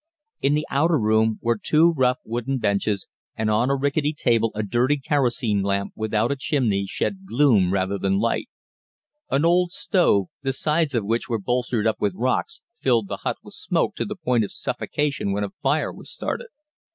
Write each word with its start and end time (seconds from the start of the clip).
In 0.41 0.55
the 0.55 0.65
outer 0.71 0.97
room 0.97 1.37
were 1.43 1.59
two 1.61 1.91
rough 1.95 2.17
wooden 2.25 2.57
benches, 2.57 3.07
and 3.35 3.51
on 3.51 3.69
a 3.69 3.75
rickety 3.75 4.13
table 4.13 4.51
a 4.55 4.63
dirty 4.63 4.97
kerosene 4.97 5.61
lamp 5.61 5.93
without 5.95 6.31
a 6.31 6.35
chimney 6.35 6.87
shed 6.87 7.27
gloom 7.27 7.71
rather 7.71 7.99
than 7.99 8.17
light. 8.17 8.49
An 9.29 9.45
old 9.45 9.71
stove, 9.71 10.29
the 10.41 10.53
sides 10.53 10.95
of 10.95 11.05
which 11.05 11.29
were 11.29 11.37
bolstered 11.37 11.85
up 11.85 12.01
with 12.01 12.15
rocks, 12.15 12.61
filled 12.73 13.09
the 13.09 13.17
hut 13.17 13.37
with 13.43 13.53
smoke 13.53 13.93
to 13.97 14.05
the 14.05 14.15
point 14.15 14.43
of 14.43 14.51
suffocation 14.51 15.33
when 15.33 15.43
a 15.43 15.51
fire 15.61 15.93
was 15.93 16.11
started. 16.11 16.47